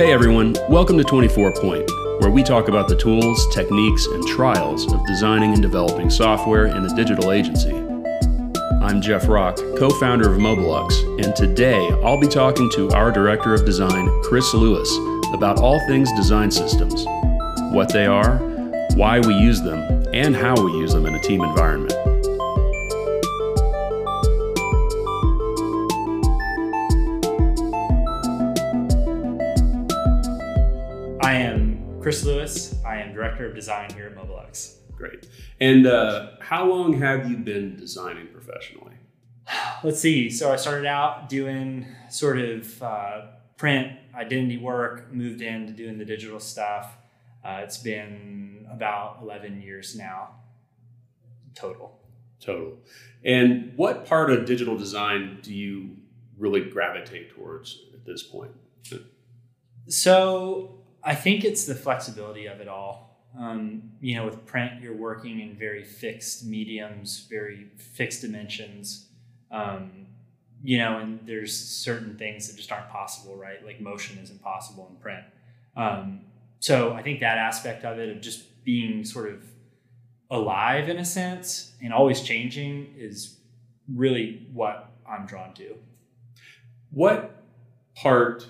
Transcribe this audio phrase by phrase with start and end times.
[0.00, 1.86] Hey everyone, welcome to 24 Point,
[2.20, 6.86] where we talk about the tools, techniques, and trials of designing and developing software in
[6.86, 7.76] a digital agency.
[8.80, 13.52] I'm Jeff Rock, co founder of Mobelux, and today I'll be talking to our Director
[13.52, 14.90] of Design, Chris Lewis,
[15.34, 17.04] about all things design systems
[17.70, 18.38] what they are,
[18.94, 21.92] why we use them, and how we use them in a team environment.
[32.10, 32.74] Chris Lewis.
[32.84, 34.78] I am Director of Design here at Mobelux.
[34.96, 35.28] Great.
[35.60, 38.94] And uh, how long have you been designing professionally?
[39.84, 40.28] Let's see.
[40.28, 43.20] So I started out doing sort of uh,
[43.56, 46.96] print identity work, moved into doing the digital stuff.
[47.44, 50.30] Uh, it's been about 11 years now
[51.54, 51.96] total.
[52.40, 52.76] Total.
[53.24, 55.96] And what part of digital design do you
[56.36, 58.50] really gravitate towards at this point?
[59.86, 63.10] So I think it's the flexibility of it all.
[63.38, 69.06] Um, you know, with print, you're working in very fixed mediums, very fixed dimensions.
[69.50, 70.06] Um,
[70.62, 73.64] you know, and there's certain things that just aren't possible, right?
[73.64, 75.24] Like motion isn't possible in print.
[75.76, 76.22] Um,
[76.58, 79.42] so I think that aspect of it, of just being sort of
[80.30, 83.38] alive in a sense and always changing, is
[83.88, 85.76] really what I'm drawn to.
[86.90, 87.42] What
[87.94, 88.46] part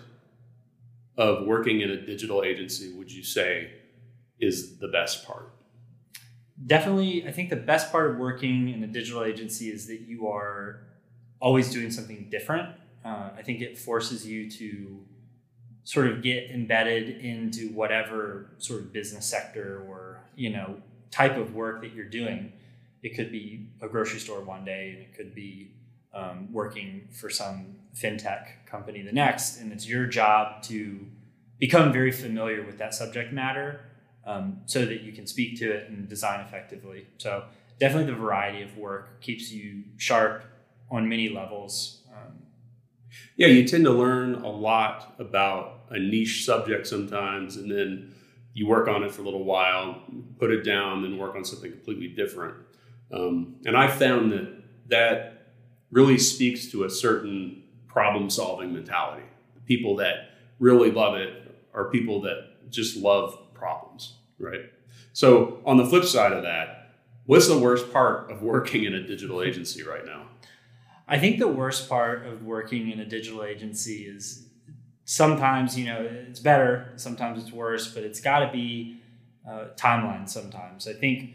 [1.21, 3.71] of working in a digital agency would you say
[4.41, 5.53] is the best part?
[6.67, 10.29] Definitely, I think the best part of working in a digital agency is that you
[10.29, 10.81] are
[11.39, 12.71] always doing something different.
[13.05, 15.05] Uh, I think it forces you to
[15.85, 20.77] sort of get embedded into whatever sort of business sector or you know
[21.11, 22.53] type of work that you're doing.
[23.03, 25.73] It could be a grocery store one day, and it could be
[26.15, 31.07] um, working for some fintech company the next, and it's your job to
[31.59, 33.81] become very familiar with that subject matter
[34.25, 37.07] um, so that you can speak to it and design effectively.
[37.19, 37.45] So
[37.79, 40.45] definitely the variety of work keeps you sharp
[40.91, 42.03] on many levels.
[42.13, 42.43] Um,
[43.37, 48.15] yeah, you tend to learn a lot about a niche subject sometimes, and then
[48.53, 50.03] you work on it for a little while,
[50.39, 52.55] put it down, then work on something completely different.
[53.13, 55.40] Um, and I found that that
[55.91, 59.25] really speaks to a certain problem solving mentality.
[59.55, 64.61] The people that really love it are people that just love problems, right?
[65.13, 66.93] So, on the flip side of that,
[67.27, 70.27] what's the worst part of working in a digital agency right now?
[71.09, 74.47] I think the worst part of working in a digital agency is
[75.05, 79.01] sometimes, you know, it's better, sometimes it's worse, but it's got to be
[79.49, 80.87] uh, timeline sometimes.
[80.87, 81.35] I think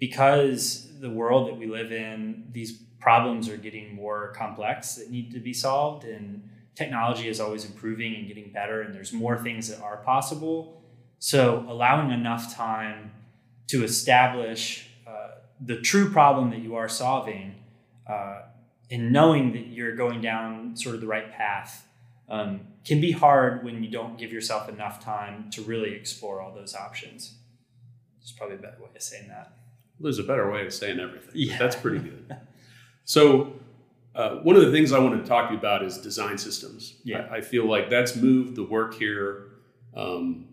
[0.00, 2.72] because the world that we live in, these
[3.04, 6.42] problems are getting more complex that need to be solved and
[6.74, 10.82] technology is always improving and getting better and there's more things that are possible.
[11.18, 13.12] So allowing enough time
[13.66, 17.56] to establish uh, the true problem that you are solving
[18.08, 18.40] uh,
[18.90, 21.86] and knowing that you're going down sort of the right path
[22.30, 26.54] um, can be hard when you don't give yourself enough time to really explore all
[26.54, 27.34] those options.
[28.22, 29.52] It's probably a better way of saying that.
[30.00, 31.58] There's a better way of saying everything yeah.
[31.58, 32.34] that's pretty good
[33.04, 33.52] so
[34.14, 36.94] uh, one of the things I want to talk to you about is design systems.
[37.02, 37.26] Yeah.
[37.30, 39.46] I, I feel like that's moved the work here
[39.96, 40.46] um,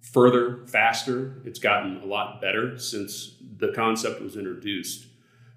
[0.00, 1.40] further, faster.
[1.44, 5.06] It's gotten a lot better since the concept was introduced.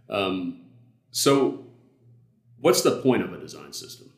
[0.10, 0.66] Um,
[1.12, 1.66] so,
[2.60, 4.12] what's the point of a design system?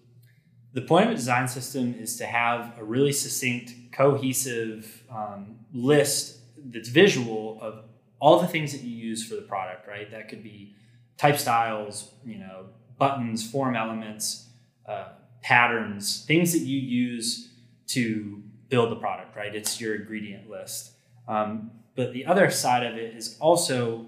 [0.73, 6.39] The point of a design system is to have a really succinct, cohesive um, list
[6.57, 7.85] that's visual of
[8.19, 10.09] all the things that you use for the product, right?
[10.09, 10.75] That could be
[11.17, 12.65] type styles, you know,
[12.97, 14.47] buttons, form elements,
[14.87, 15.09] uh,
[15.41, 17.49] patterns, things that you use
[17.87, 19.53] to build the product, right?
[19.53, 20.91] It's your ingredient list.
[21.27, 24.07] Um, but the other side of it is also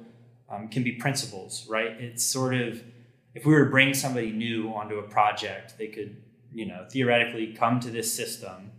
[0.50, 1.92] um, can be principles, right?
[2.00, 2.82] It's sort of
[3.36, 6.16] if we were to bring somebody new onto a project, they could,
[6.54, 8.72] you know, theoretically come to this system,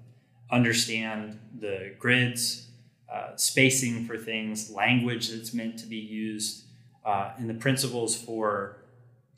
[0.51, 2.69] understand the grids,
[3.13, 6.65] uh, spacing for things, language that's meant to be used,
[7.07, 8.77] uh, and the principles for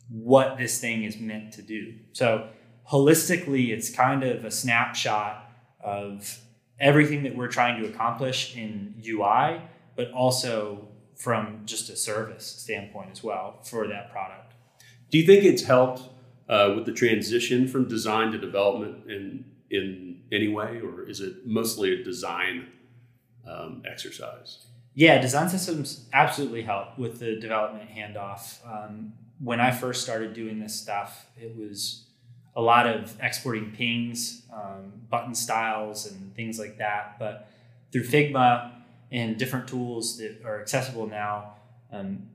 [0.09, 1.95] what this thing is meant to do.
[2.13, 2.49] So,
[2.91, 6.41] holistically, it's kind of a snapshot of
[6.81, 9.61] everything that we're trying to accomplish in UI,
[9.97, 14.55] but also from just a service standpoint as well for that product.
[15.11, 16.03] Do you think it's helped
[16.49, 21.47] uh, with the transition from design to development in in any way, or is it
[21.47, 22.69] mostly a design
[23.47, 24.65] um, exercise?
[24.99, 28.59] Yeah, design systems absolutely help with the development handoff.
[28.67, 32.03] Um, when I first started doing this stuff, it was
[32.57, 37.15] a lot of exporting PNGs, um, button styles, and things like that.
[37.21, 37.49] But
[37.93, 38.73] through Figma
[39.13, 41.55] and different tools that are accessible now,
[41.93, 42.31] um,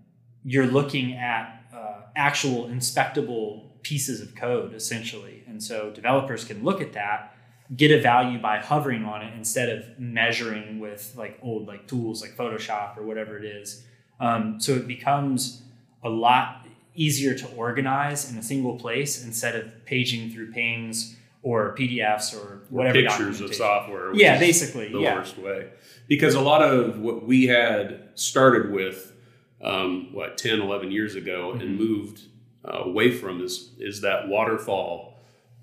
[0.45, 5.43] you're looking at uh, actual inspectable pieces of code essentially.
[5.47, 7.32] And so developers can look at that,
[7.75, 12.21] get a value by hovering on it instead of measuring with like old like tools
[12.21, 13.83] like Photoshop or whatever it is.
[14.19, 15.63] Um, so it becomes
[16.03, 21.75] a lot easier to organize in a single place instead of paging through PNGs or
[21.75, 23.01] PDFs or whatever.
[23.01, 24.13] Pictures of software.
[24.15, 24.91] Yeah, basically.
[24.91, 25.15] The yeah.
[25.15, 25.69] worst way.
[26.07, 29.13] Because a lot of what we had started with,
[29.61, 31.61] um, what, 10, 11 years ago mm-hmm.
[31.61, 32.21] and moved
[32.65, 35.12] uh, away from is, is that waterfall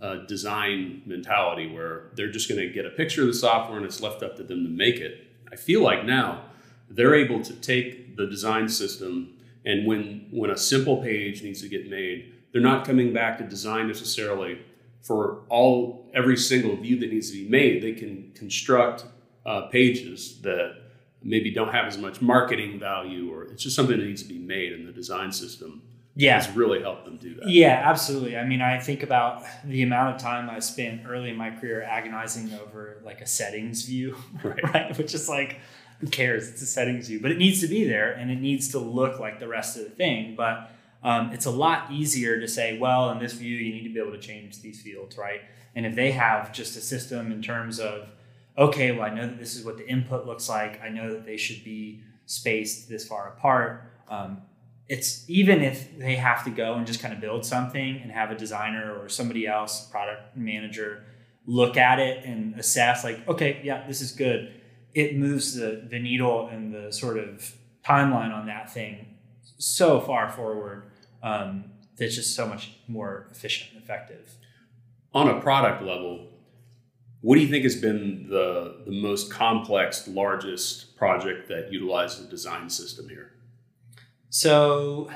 [0.00, 3.86] uh, design mentality where they're just going to get a picture of the software and
[3.86, 5.26] it's left up to them to make it.
[5.52, 6.44] I feel like now
[6.88, 11.68] they're able to take the design system and when when a simple page needs to
[11.68, 14.60] get made, they're not coming back to design necessarily
[15.02, 17.82] for all every single view that needs to be made.
[17.82, 19.04] They can construct
[19.44, 20.76] uh, pages that
[21.22, 24.38] maybe don't have as much marketing value, or it's just something that needs to be
[24.38, 25.82] made, in the design system
[26.14, 26.40] yeah.
[26.40, 27.48] has really helped them do that.
[27.48, 28.36] Yeah, absolutely.
[28.36, 31.82] I mean, I think about the amount of time I spent early in my career
[31.82, 34.62] agonizing over like a settings view, right?
[34.74, 34.98] right?
[34.98, 35.60] Which is like
[36.00, 36.48] who cares?
[36.48, 39.20] It's a settings view, but it needs to be there and it needs to look
[39.20, 40.34] like the rest of the thing.
[40.34, 40.70] But
[41.02, 44.00] um, it's a lot easier to say, well, in this view, you need to be
[44.00, 45.42] able to change these fields, right?
[45.74, 48.08] And if they have just a system in terms of,
[48.58, 50.82] okay, well, I know that this is what the input looks like.
[50.82, 53.84] I know that they should be spaced this far apart.
[54.08, 54.42] Um,
[54.90, 58.30] it's even if they have to go and just kind of build something and have
[58.30, 61.04] a designer or somebody else, product manager,
[61.46, 64.60] look at it and assess, like, okay, yeah, this is good
[64.94, 67.54] it moves the, the needle and the sort of
[67.84, 69.06] timeline on that thing
[69.58, 70.90] so far forward
[71.22, 71.64] um,
[71.96, 74.34] that's just so much more efficient and effective.
[75.12, 76.28] On a product level,
[77.20, 82.30] what do you think has been the, the most complex, largest project that utilizes the
[82.30, 83.32] design system here?
[84.30, 85.10] So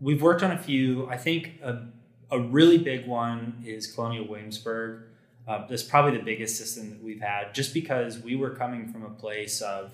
[0.00, 1.08] we've worked on a few.
[1.08, 1.86] I think a,
[2.30, 5.02] a really big one is Colonial Williamsburg.
[5.46, 9.04] Uh, that's probably the biggest system that we've had, just because we were coming from
[9.04, 9.92] a place of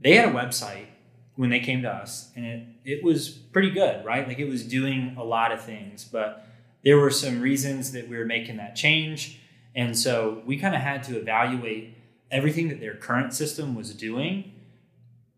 [0.00, 0.86] they had a website
[1.34, 4.26] when they came to us, and it it was pretty good, right?
[4.26, 6.46] Like it was doing a lot of things, but
[6.84, 9.40] there were some reasons that we were making that change,
[9.74, 11.94] and so we kind of had to evaluate
[12.30, 14.52] everything that their current system was doing,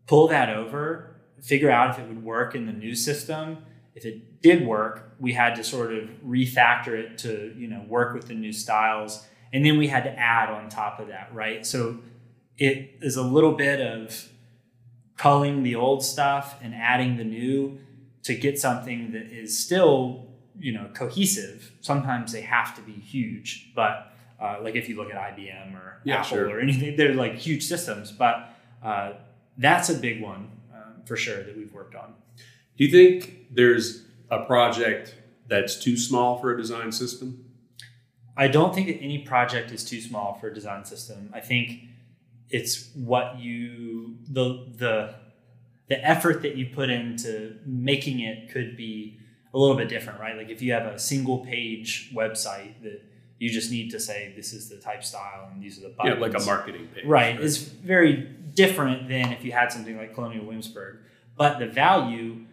[0.07, 1.10] pull that over,
[1.41, 3.57] figure out if it would work in the new system.
[3.95, 8.13] If it did work, we had to sort of refactor it to you know work
[8.13, 11.65] with the new styles and then we had to add on top of that, right?
[11.65, 11.99] So
[12.57, 14.29] it is a little bit of
[15.17, 17.79] culling the old stuff and adding the new
[18.23, 20.27] to get something that is still,
[20.57, 21.71] you know, cohesive.
[21.81, 26.01] Sometimes they have to be huge, but uh, like if you look at IBM or
[26.03, 26.49] yeah, Apple sure.
[26.49, 28.11] or anything, they're like huge systems.
[28.11, 29.13] But uh,
[29.57, 30.49] that's a big one
[30.95, 32.13] um, for sure that we've worked on.
[32.77, 35.15] Do you think there's a project
[35.47, 37.45] that's too small for a design system?
[38.37, 41.31] I don't think that any project is too small for a design system.
[41.33, 41.81] I think
[42.49, 45.15] it's what you the the
[45.89, 49.19] the effort that you put into making it could be
[49.53, 50.37] a little bit different, right?
[50.37, 53.01] Like if you have a single page website that
[53.41, 56.17] you just need to say this is the type style and these are the buttons.
[56.19, 57.05] Yeah, like a marketing page.
[57.05, 57.35] Right.
[57.35, 57.43] right.
[57.43, 58.13] It's very
[58.53, 60.99] different than if you had something like Colonial Williamsburg.
[61.35, 62.45] But the value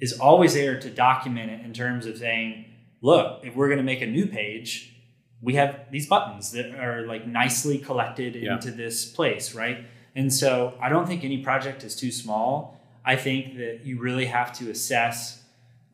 [0.00, 2.66] is always there to document it in terms of saying,
[3.00, 4.94] look, if we're going to make a new page,
[5.40, 8.52] we have these buttons that are like nicely collected yeah.
[8.52, 9.86] into this place, right?
[10.14, 12.78] And so I don't think any project is too small.
[13.02, 15.42] I think that you really have to assess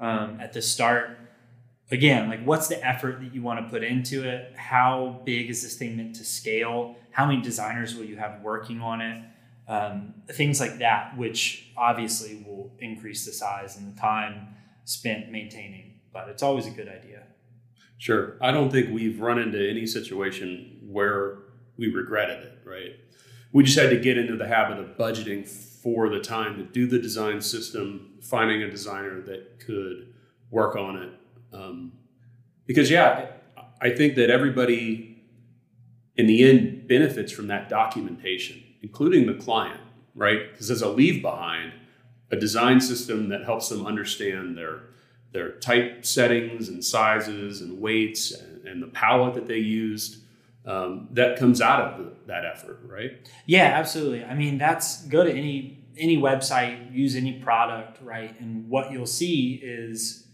[0.01, 1.21] um, at the start
[1.91, 5.63] again like what's the effort that you want to put into it how big is
[5.63, 9.23] this thing meant to scale how many designers will you have working on it
[9.67, 14.49] um, things like that which obviously will increase the size and the time
[14.85, 17.25] spent maintaining but it's always a good idea
[17.99, 18.37] Sure.
[18.41, 21.39] I don't think we've run into any situation where
[21.79, 22.97] we regretted it, right?
[23.53, 26.87] We just had to get into the habit of budgeting for the time to do
[26.87, 30.13] the design system, finding a designer that could
[30.51, 31.13] work on it.
[31.55, 31.93] Um,
[32.67, 33.27] because, yeah,
[33.81, 35.23] I think that everybody
[36.17, 39.81] in the end benefits from that documentation, including the client,
[40.15, 40.51] right?
[40.51, 41.73] Because there's a leave behind
[42.31, 44.81] a design system that helps them understand their
[45.33, 50.21] their type settings and sizes and weights and, and the palette that they used.
[50.65, 53.29] Um, that comes out of the, that effort, right?
[53.45, 54.25] Yeah, absolutely.
[54.25, 58.39] I mean, that's go to any any website, use any product, right?
[58.41, 60.27] And what you'll see is,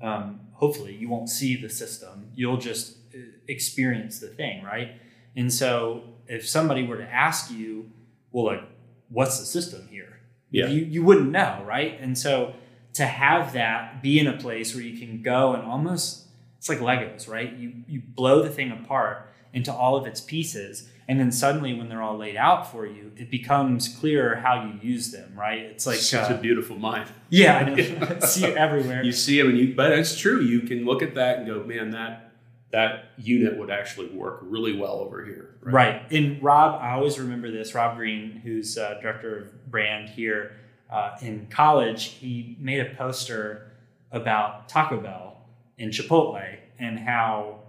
[0.00, 2.30] um, hopefully, you won't see the system.
[2.36, 4.92] You'll just uh, experience the thing, right?
[5.34, 7.90] And so if somebody were to ask you,
[8.30, 8.62] well, like,
[9.08, 10.20] what's the system here?
[10.52, 10.68] Yeah.
[10.68, 11.98] You, you wouldn't know, right?
[12.00, 12.54] And so
[12.94, 16.26] to have that be in a place where you can go and almost,
[16.58, 17.52] it's like Legos, right?
[17.52, 20.88] You, you blow the thing apart into all of its pieces.
[21.08, 24.88] And then suddenly, when they're all laid out for you, it becomes clearer how you
[24.88, 25.58] use them, right?
[25.60, 27.10] It's like, Such uh, a beautiful mind.
[27.28, 28.18] yeah, I know.
[28.20, 29.02] see it everywhere.
[29.02, 29.74] You see them, and you.
[29.74, 30.40] But it's true.
[30.40, 32.32] You can look at that and go, man, that
[32.70, 35.56] that unit would actually work really well over here.
[35.60, 36.10] Right.
[36.10, 37.74] And Rob, I always remember this.
[37.74, 40.56] Rob Green, who's uh, director of brand here
[40.90, 43.72] uh, in college, he made a poster
[44.10, 45.36] about Taco Bell
[45.78, 47.60] and Chipotle and how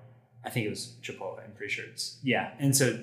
[0.45, 1.43] I think it was Chipotle.
[1.43, 2.51] I'm pretty sure it's yeah.
[2.59, 2.99] And so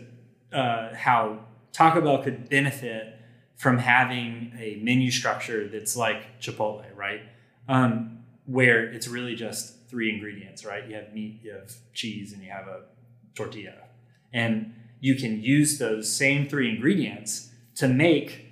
[0.52, 1.40] uh, how
[1.72, 3.16] Taco Bell could benefit
[3.56, 7.20] from having a menu structure that's like Chipotle, right?
[7.68, 10.88] Um, where it's really just three ingredients, right?
[10.88, 12.82] You have meat, you have cheese, and you have a
[13.34, 13.74] tortilla.
[14.32, 18.46] And you can use those same three ingredients to make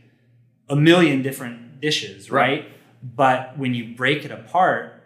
[0.69, 2.61] a million different dishes, right?
[2.61, 2.73] Right.
[3.03, 4.98] But when you break it apart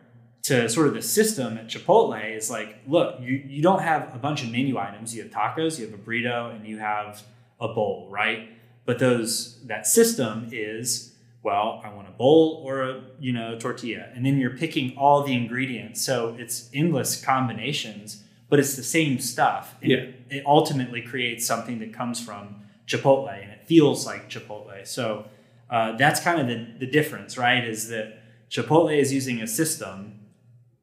[0.42, 4.18] to sort of the system at Chipotle is like, look, you, you don't have a
[4.18, 5.14] bunch of menu items.
[5.14, 7.22] You have tacos, you have a burrito, and you have
[7.60, 8.50] a bowl, right?
[8.84, 11.12] But those that system is,
[11.44, 15.22] well, I want a bowl or a you know tortilla, and then you're picking all
[15.22, 16.02] the ingredients.
[16.02, 19.76] So it's endless combinations, but it's the same stuff.
[19.80, 20.06] And Yeah.
[20.28, 24.84] It ultimately creates something that comes from Chipotle, and it feels like Chipotle.
[24.86, 25.26] So
[25.70, 27.62] uh, that's kind of the, the difference, right?
[27.62, 28.18] Is that
[28.50, 30.18] Chipotle is using a system.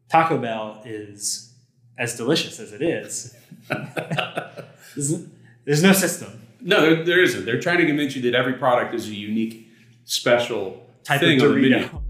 [0.09, 1.53] Taco Bell is
[1.95, 3.35] as delicious as it is.
[4.95, 5.27] there's,
[5.65, 6.41] there's no system.
[6.59, 7.45] No, there, there isn't.
[7.45, 9.67] They're trying to convince you that every product is a unique,
[10.05, 11.87] special Type thing of on the menu.
[11.87, 12.01] Dorito.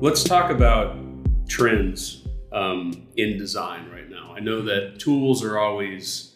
[0.00, 0.96] Let's talk about
[1.48, 4.32] trends um, in design right now.
[4.32, 6.35] I know that tools are always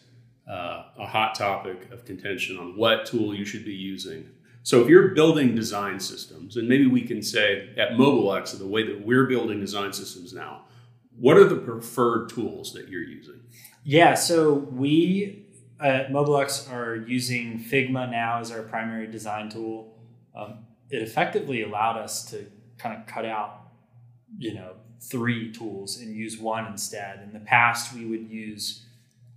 [0.97, 4.29] a hot topic of contention on what tool you should be using.
[4.63, 8.83] So if you're building design systems, and maybe we can say at Mobelux, the way
[8.85, 10.65] that we're building design systems now,
[11.17, 13.41] what are the preferred tools that you're using?
[13.83, 15.47] Yeah, so we
[15.79, 19.97] at Mobelux are using Figma now as our primary design tool.
[20.35, 20.59] Um,
[20.91, 22.45] it effectively allowed us to
[22.77, 23.71] kind of cut out,
[24.37, 27.21] you know, three tools and use one instead.
[27.23, 28.85] In the past, we would use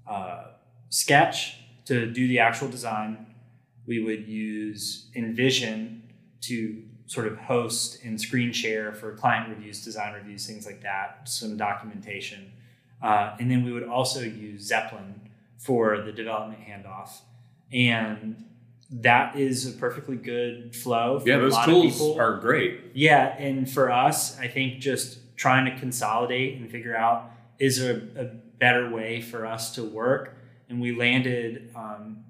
[0.06, 0.48] uh,
[0.94, 3.26] Sketch to do the actual design.
[3.84, 6.02] We would use InVision
[6.42, 11.28] to sort of host and screen share for client reviews, design reviews, things like that,
[11.28, 12.52] some documentation.
[13.02, 15.14] Uh, and then we would also use Zeplin
[15.58, 17.22] for the development handoff.
[17.72, 18.44] And
[18.88, 22.20] that is a perfectly good flow for Yeah, a those lot tools of people.
[22.20, 22.80] are great.
[22.94, 28.00] Yeah, and for us, I think just trying to consolidate and figure out is there
[28.16, 30.36] a, a better way for us to work.
[30.74, 32.24] And we landed um,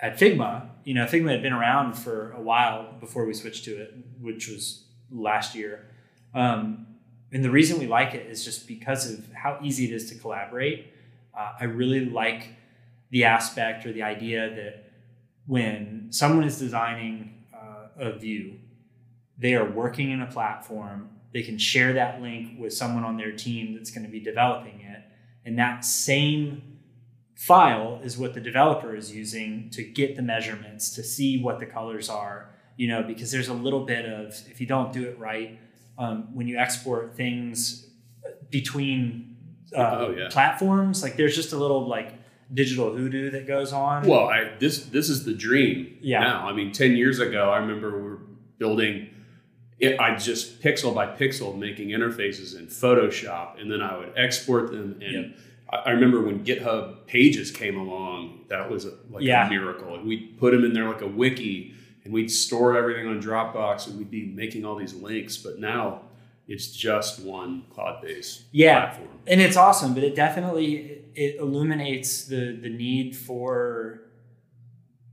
[0.00, 0.70] at Figma.
[0.82, 4.48] You know, Figma had been around for a while before we switched to it, which
[4.48, 5.86] was last year.
[6.34, 6.88] Um,
[7.32, 10.18] and the reason we like it is just because of how easy it is to
[10.18, 10.92] collaborate.
[11.32, 12.48] Uh, I really like
[13.10, 14.90] the aspect or the idea that
[15.46, 18.58] when someone is designing uh, a view,
[19.38, 21.08] they are working in a platform.
[21.32, 24.80] They can share that link with someone on their team that's going to be developing
[24.80, 25.04] it.
[25.44, 26.75] And that same
[27.36, 31.66] file is what the developer is using to get the measurements, to see what the
[31.66, 35.18] colors are, you know, because there's a little bit of, if you don't do it
[35.18, 35.58] right,
[35.98, 37.86] um, when you export things
[38.50, 39.36] between
[39.76, 40.28] uh, Oh, yeah.
[40.30, 42.12] platforms, like there's just a little like
[42.52, 44.06] digital hoodoo that goes on.
[44.06, 46.20] Well, I, this this is the dream Yeah.
[46.20, 46.46] now.
[46.48, 48.18] I mean, ten years ago, I remember we were
[48.58, 49.10] building.
[49.78, 54.70] It, I just pixel by pixel making interfaces in Photoshop, and then I would export
[54.70, 55.00] them.
[55.02, 55.36] And Yep.
[55.72, 59.46] I, remember when GitHub Pages came along, that was a, like Yeah.
[59.46, 59.94] a miracle.
[59.96, 63.88] And we'd put them in there like a wiki, and we'd store everything on Dropbox,
[63.88, 65.36] and we'd be making all these links.
[65.36, 66.02] But now
[66.48, 68.86] it's just one cloud based Yeah.
[68.86, 69.08] platform.
[69.26, 74.02] and it's awesome but it definitely it illuminates the the need for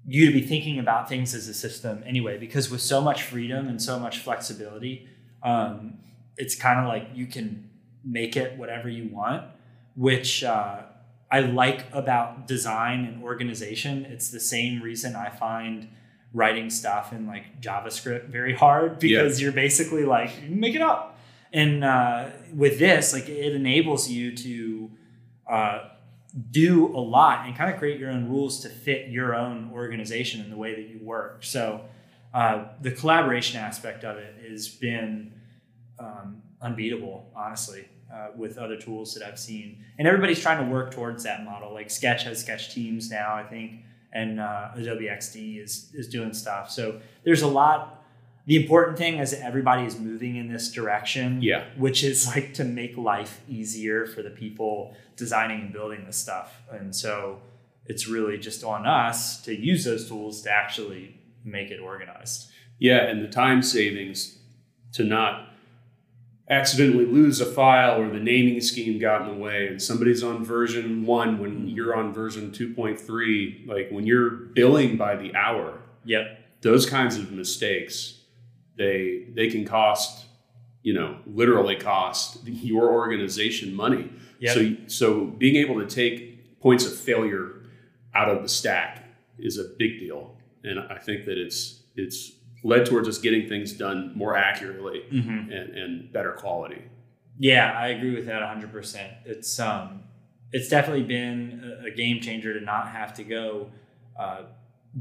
[0.06, 3.68] you to be thinking about things as a system anyway because with so much freedom
[3.68, 5.08] and so much flexibility
[5.42, 5.96] um,
[6.38, 7.68] it's kind of like you can
[8.06, 9.44] make it whatever you want
[9.96, 10.82] which uh,
[11.32, 14.06] i like about design and organization.
[14.06, 15.90] It's the same reason i find
[16.34, 21.20] writing stuff in like javascript very hard because you're basically like make it up.
[21.52, 24.92] And uh, with this like it enables you to
[25.48, 25.90] uh,
[26.50, 30.42] do a lot and kind of create your own rules to fit your own organization
[30.42, 31.44] and the way that you work.
[31.44, 31.86] So
[32.34, 35.34] uh, the collaboration aspect of it has been
[36.00, 39.84] um, unbeatable, honestly, uh, with other tools that I've seen.
[39.98, 41.74] And everybody's trying to work towards that model.
[41.74, 43.82] Like Sketch has Sketch Teams now, I think,
[44.13, 46.70] and uh, Adobe XD is is doing stuff.
[46.72, 48.00] So there's a lot.
[48.46, 51.63] The important thing is that everybody is moving in this direction, Yeah.
[51.77, 56.62] which is like to make life easier for the people designing and building this stuff.
[56.70, 57.39] And so
[57.86, 61.15] it's really just on us to use those tools to actually
[61.46, 62.50] make it organized.
[62.79, 64.38] Yeah, and the time savings
[64.93, 65.53] to not
[66.50, 70.44] accidentally lose a file or the naming scheme got in the way and somebody's on
[70.44, 71.68] version 1 when mm-hmm.
[71.70, 76.62] you're on version 2.3 like when you're billing by the hour Yep.
[76.62, 78.20] those kinds of mistakes
[78.78, 80.26] they they can cost
[80.82, 84.54] you know literally cost your organization money Yep.
[84.54, 87.62] so so being able to take points of failure
[88.14, 89.06] out of the stack
[89.40, 90.36] is a big deal
[90.66, 95.51] and i think that it's it's led towards us getting things done more accurately Mm-hmm.
[95.51, 96.82] and, and better quality
[97.38, 99.10] Yeah, I agree with that 100%.
[99.25, 100.03] It's um
[100.51, 103.72] it's definitely been a, game changer to not have to go
[104.17, 104.43] uh,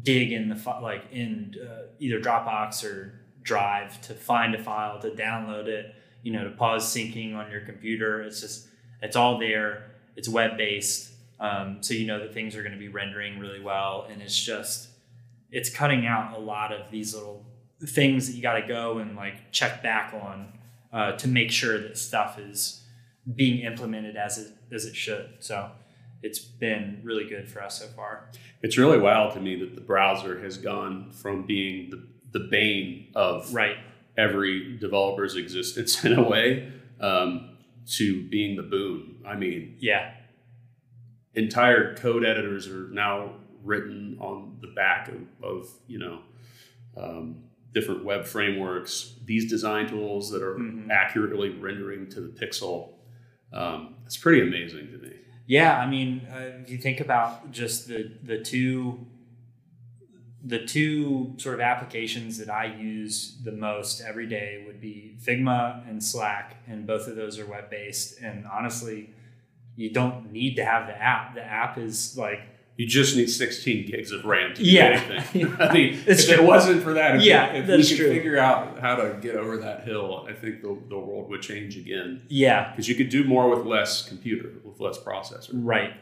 [0.03, 5.11] dig in the like in uh, either Dropbox or Drive to find a file to
[5.11, 8.23] download it, you know, to pause syncing on your computer.
[8.23, 8.69] It's just
[9.03, 9.91] it's all there.
[10.17, 11.13] It's web based.
[11.39, 14.41] Um, so you know that things are going to be rendering really well and it's
[14.41, 14.89] just
[15.51, 17.45] it's cutting out a lot of these little
[17.87, 20.53] things that you got to go and like check back on
[20.93, 22.85] uh, to make sure that stuff is
[23.35, 25.31] being implemented as it as it should.
[25.41, 25.71] So
[26.23, 28.29] it's been really good for us so far.
[28.63, 32.07] it's really wild to me that the browser has gone from being the,
[32.39, 33.77] the bane of Right.
[34.17, 36.71] every developer's existence in a way
[37.01, 37.57] um,
[37.97, 39.17] to being the boon.
[39.27, 40.13] I mean, Yeah.
[41.35, 43.33] entire code editors are now
[43.65, 46.19] written on the back of, of you know
[46.97, 49.17] um, different web frameworks.
[49.25, 50.91] These design tools that are Mhm.
[50.91, 52.95] accurately rendering to the pixel.
[53.53, 55.13] Um, it's pretty amazing to me.
[55.47, 55.79] Yeah.
[55.79, 59.07] I mean, uh, if you think about just the the two
[60.45, 65.89] the two sort of applications that I use the most every day would be Figma
[65.89, 68.21] and Slack, and both of those are web based.
[68.21, 69.11] And honestly,
[69.77, 71.35] you don't need to have the app.
[71.37, 72.41] The app is like
[72.83, 75.01] You just need 16 gigs of RAM to do Yeah.
[75.09, 75.55] anything.
[75.61, 78.13] I mean, if it wasn't for that, if, Yeah, if that's we could true.
[78.13, 81.77] figure out how to get over that hill, I think the, the world would change
[81.77, 82.23] again.
[82.29, 85.51] yeah, Because you could do more with less computer, with less processor.
[85.53, 85.95] right.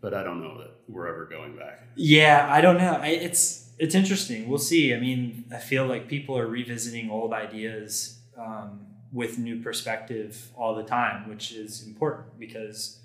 [0.00, 1.82] But I don't know that we're ever going back.
[1.96, 2.92] Yeah, I don't know.
[3.02, 4.48] I, it's it's interesting.
[4.48, 4.94] We'll see.
[4.94, 10.74] I mean, I feel like people are revisiting old ideas um, with new perspective all
[10.76, 12.99] the time, which is important because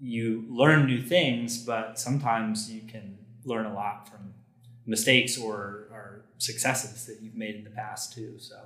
[0.00, 4.34] you learn new things, but sometimes you can learn a lot from
[4.86, 8.38] mistakes or, or successes that you've made in the past too.
[8.38, 8.56] So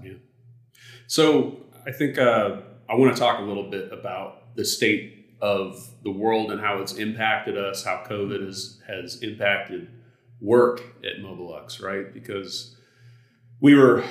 [1.07, 2.57] So I think uh,
[2.89, 6.79] I want to talk a little bit about the state of the world and how
[6.79, 9.89] it's impacted us, how COVID has, has impacted
[10.41, 12.13] work at Mobelux, right?
[12.13, 12.77] Because
[13.61, 14.05] we were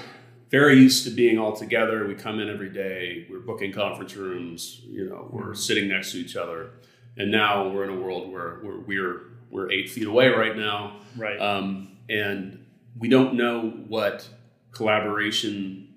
[0.50, 2.08] very used to being all together.
[2.08, 6.18] We come in every day, we're booking conference rooms, you know, we're sitting next to
[6.18, 6.72] each other.
[7.17, 10.98] And now we're in a world where we're, we're, we're eight feet away right now.
[11.17, 12.65] right, Um, and
[12.98, 14.28] we don't know what
[14.72, 15.95] collaboration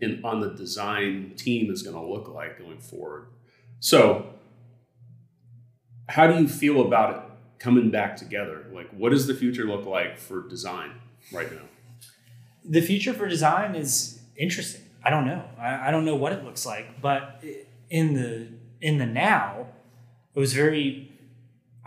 [0.00, 3.26] in, on the design team is going to look like going forward.
[3.80, 4.30] So,
[6.08, 7.22] how do you feel about it
[7.58, 8.66] coming back together?
[8.72, 10.92] Like, what does the future look like for design
[11.32, 11.62] right now?
[12.64, 14.82] the future for design is interesting.
[15.04, 15.44] I don't know.
[15.58, 17.44] I, I don't know what it looks like, but
[17.90, 18.48] in the
[18.80, 19.66] in the now,
[20.34, 21.10] it was very.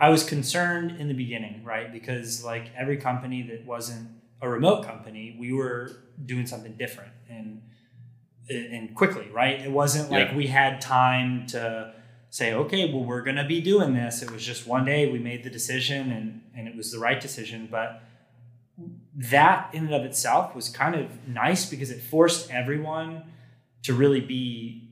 [0.00, 1.92] I was concerned in the beginning, right?
[1.92, 4.08] Because like every company that wasn't
[4.40, 5.90] a remote company, we were
[6.24, 7.62] doing something different and
[8.50, 9.60] and quickly, right?
[9.60, 10.36] It wasn't like Yeah.
[10.36, 11.92] we had time to
[12.30, 14.22] say, okay, well, we're going to be doing this.
[14.22, 17.20] It was just one day we made the decision and and it was the right
[17.20, 18.02] decision, but
[19.14, 23.24] that in and of itself was kind of nice because it forced everyone
[23.82, 24.88] to really be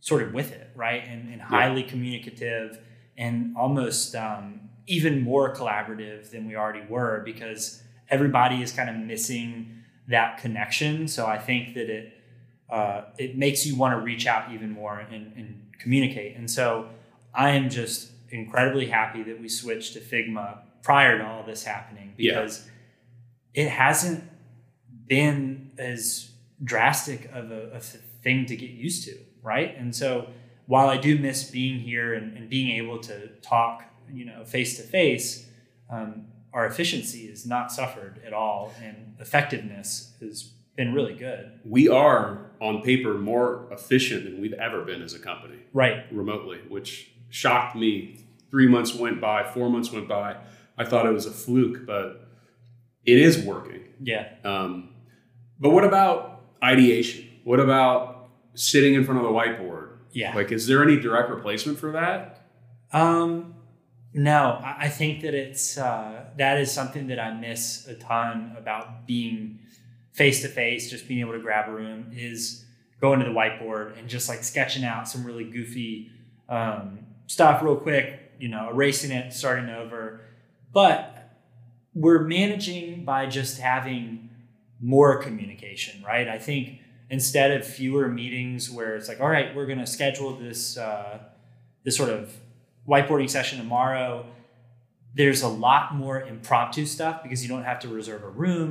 [0.00, 1.02] sort of with it, right?
[1.06, 2.78] And, and highly communicative
[3.16, 8.96] and almost um, even more collaborative than we already were because everybody is kind of
[8.96, 11.08] missing that connection.
[11.08, 12.12] So I think that it
[12.70, 16.36] uh, it makes you want to reach out even more and, and communicate.
[16.36, 16.88] And so
[17.34, 22.14] I am just incredibly happy that we switched to Figma prior to all this happening
[22.16, 22.40] Yeah.
[22.40, 22.68] because
[23.52, 24.24] it hasn't
[25.06, 26.30] been as
[26.62, 29.76] drastic of a, of a thing to get used to, right?
[29.76, 30.28] And so
[30.66, 34.76] while I do miss being here and, and being able to talk, you know, face
[34.78, 35.48] to face,
[35.90, 41.52] um, our efficiency has not suffered at all, and effectiveness has been really good.
[41.64, 46.04] We are on paper more efficient than we've ever been as a company Right.
[46.12, 48.20] remotely, which shocked me.
[48.50, 50.36] Three months went by, four months went by.
[50.78, 52.28] I thought it was a fluke, but
[53.04, 53.80] it is working.
[54.00, 54.28] Yeah.
[54.44, 54.90] Um,
[55.60, 57.28] but what about ideation?
[57.44, 59.83] What about sitting in front of the whiteboard?
[60.14, 60.34] Yeah.
[60.34, 62.46] Like, is there any direct replacement for that?
[62.92, 63.56] Um,
[64.14, 68.54] no, I I think that it's uh, that is something that I miss a ton
[68.56, 69.58] about being
[70.12, 72.64] face to face, just being able to grab a room is
[73.00, 76.12] going to the whiteboard and just like sketching out some really goofy
[76.48, 80.20] um, stuff real quick, you know, erasing it, starting over.
[80.72, 81.36] But
[81.92, 84.30] we're managing by just having
[84.80, 86.28] more communication, right?
[86.28, 86.78] I think
[87.14, 91.18] instead of fewer meetings where it's like, all right, we're going to schedule this uh,
[91.84, 92.22] this sort of
[92.88, 94.26] whiteboarding session tomorrow.
[95.14, 98.68] There's a lot more impromptu stuff because you don't have to reserve a room,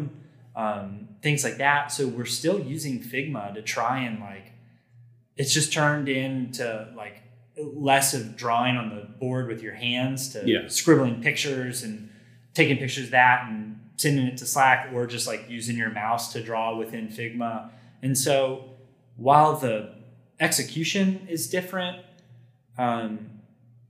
[0.56, 1.91] um, things like that.
[1.91, 4.51] So we're still using Figma to try and like,
[5.38, 6.65] it's just turned into
[6.97, 7.15] like
[7.58, 10.67] less of drawing on the board with your hands to Yeah.
[10.67, 12.10] scribbling pictures and
[12.53, 16.34] taking pictures of that and sending it to Slack or just like using your mouse
[16.34, 17.69] to draw within Figma.
[18.04, 18.66] And so
[19.16, 19.96] while the
[20.39, 22.04] execution is different,
[22.78, 23.30] um,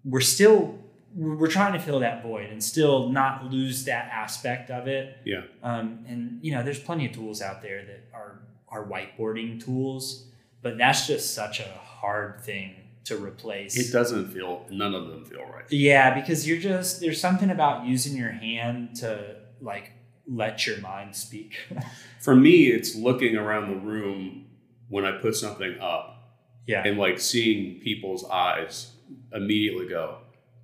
[0.06, 0.80] we're still
[1.15, 5.17] we're trying to fill that void and still not lose that aspect of it.
[5.26, 5.41] Yeah.
[5.62, 10.28] Um, and you know, there's plenty of tools out there that are are whiteboarding tools,
[10.62, 13.78] but that's just such a hard thing to replace.
[13.78, 15.65] It doesn't feel, none of them feel right.
[15.69, 19.91] Yeah, because you're just there's something about using your hand to like
[20.27, 21.57] let your mind speak.
[22.21, 24.45] For me, it's looking around the room
[24.89, 26.83] when I put something up yeah.
[26.86, 28.91] and like seeing people's eyes
[29.33, 30.17] immediately go,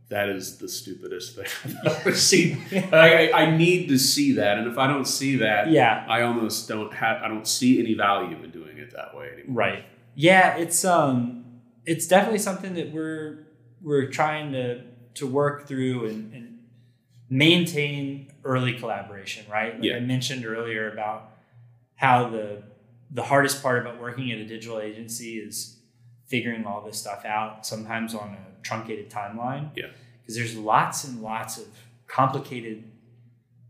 [0.09, 1.45] that is the stupidest thing
[1.85, 2.61] I've ever seen.
[2.91, 4.57] I, I need to see that.
[4.57, 6.05] And if I don't see that, Yeah.
[6.07, 9.55] I almost don't have, I don't see any value in doing it that way anymore.
[9.55, 9.85] Right.
[10.15, 11.45] Yeah, it's um
[11.85, 13.47] it's definitely something that we're
[13.81, 14.81] we're trying to
[15.15, 16.58] to work through and, and
[17.29, 19.75] maintain early collaboration, right?
[19.75, 19.97] Like Yeah.
[19.97, 21.31] I mentioned earlier about
[21.95, 22.63] how the
[23.11, 25.79] the hardest part about working at a digital agency is
[26.27, 29.71] figuring all this stuff out, sometimes on a truncated timeline.
[29.75, 29.87] Yeah.
[30.21, 31.65] Because there's lots and lots of
[32.07, 32.83] complicated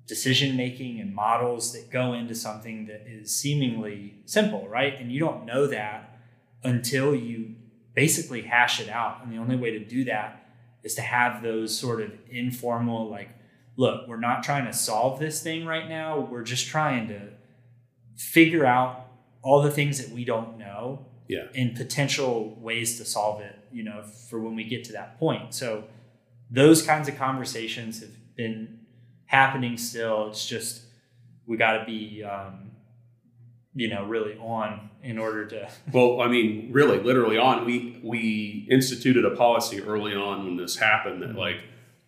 [0.07, 4.99] decision making and models that go into something that is seemingly simple, right?
[4.99, 6.19] And you don't know that
[6.63, 7.55] until you
[7.93, 9.23] basically hash it out.
[9.23, 10.49] And the only way to do that
[10.83, 13.29] is to have those sort of informal, like,
[13.79, 16.19] look, we're not trying to solve this thing right now.
[16.19, 17.21] We're just trying to
[18.17, 19.05] figure out
[19.41, 21.45] all the things that we don't know Yeah.
[21.55, 25.53] and potential ways to solve it, you know, for when we get to that point.
[25.53, 25.85] So
[26.51, 28.79] those kinds of conversations have been
[29.27, 30.27] happening still.
[30.27, 30.81] It's just
[31.47, 32.71] we got to be, um,
[33.73, 35.69] you know, really on in order to.
[35.93, 40.75] Well, I mean, really, literally on, we, we instituted a policy early on when this
[40.75, 41.61] happened that like,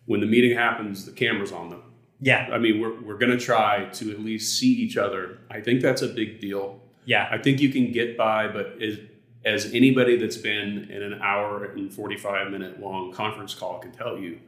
[0.06, 1.82] when the meeting happens, the camera's on them.
[2.20, 5.38] Yeah, I mean, we're, we're going to try to at least see each other.
[5.50, 6.80] I think that's a big deal.
[7.04, 8.98] yeah, I think you can get by, but as,
[9.44, 14.16] as anybody that's been in an hour and 45 minute long conference call can tell
[14.18, 14.38] you,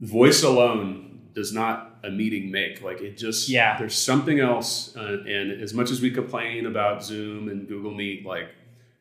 [0.00, 2.82] voice alone does not a meeting make.
[2.82, 3.78] Like it just, Yeah.
[3.78, 4.94] there's something else.
[4.96, 8.48] Uh, and as much as we complain about Zoom and Google Meet, like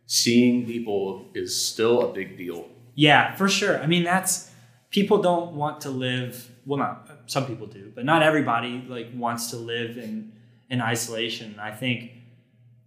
[0.05, 2.69] seeing people is still a big deal.
[2.95, 3.81] yeah, for sure.
[3.81, 4.49] I mean, that's
[4.93, 6.49] people don't want to live.
[6.65, 10.31] Well, not some people do, but not everybody like wants to live in
[10.69, 11.59] in isolation.
[11.59, 12.11] I think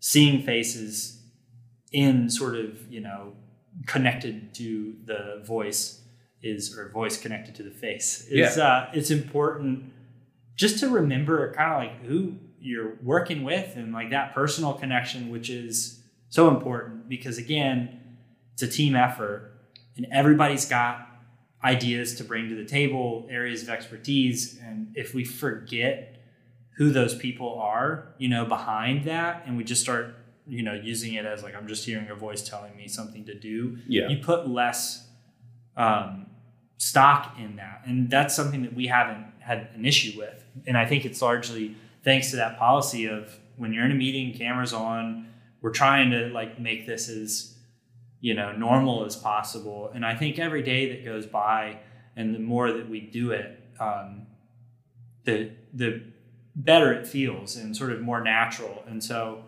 [0.01, 1.21] seeing faces
[1.93, 3.35] in sort of you know
[3.87, 6.01] connected to the voice
[6.43, 9.93] is or voice connected to the face is uh, it's important
[10.55, 15.31] just to remember kind of like who you're working with and like that personal connection
[15.31, 18.01] which is so important because again
[18.55, 19.53] it's a team effort
[19.97, 21.07] and everybody's got
[21.67, 25.97] ideas to bring to the table areas of expertise and if we forget
[26.77, 30.15] who those people are you know behind that and we just start
[30.47, 33.35] you know using it as like i'm just hearing a voice telling me something to
[33.35, 34.09] do Yeah.
[34.09, 35.09] you put less
[35.77, 36.27] um,
[36.79, 40.85] stock in that and that's something that we haven't had an issue with and i
[40.87, 41.75] think it's largely
[42.05, 45.27] thanks to that policy of when you're in a meeting cameras on
[45.63, 47.56] we're trying to like make this as
[48.27, 51.79] you know normal as possible and i think every day that goes by
[52.17, 54.27] and the more that we do it um,
[55.25, 56.03] the the
[56.55, 59.45] better it feels and sort of more natural and so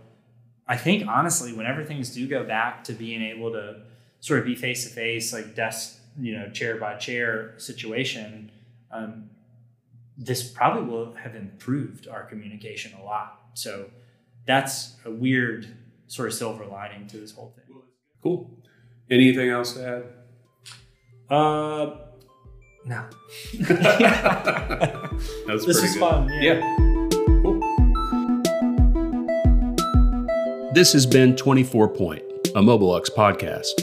[0.67, 3.81] i think honestly whenever things do go back to being able to
[4.21, 8.51] sort of be face to face like desk you know chair by chair situation
[8.91, 9.29] um,
[10.19, 13.41] this probably will have improved our communication a lot.
[13.55, 13.91] So
[14.47, 15.69] that's a weird
[16.09, 17.77] sort of silver lining to this whole thing.
[18.23, 18.51] Cool.
[19.11, 20.05] Anything else to add?
[21.35, 21.97] Uh,
[22.85, 23.05] no.
[25.47, 26.01] That's this pretty is good.
[26.01, 26.29] fun.
[26.41, 26.55] Yeah.
[26.55, 27.09] Yeah.
[27.43, 27.61] Cool.
[30.75, 32.23] This has been 24 Point,
[32.55, 33.83] a Mobelux podcast.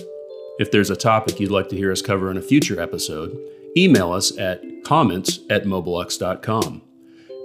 [0.59, 3.35] If there's a topic you'd like to hear us cover in a future episode,
[3.75, 6.81] email us at comments at mobelux.com.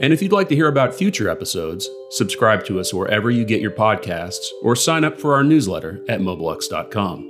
[0.00, 3.60] And if you'd like to hear about future episodes, subscribe to us wherever you get
[3.60, 7.29] your podcasts or sign up for our newsletter at mobelux.com.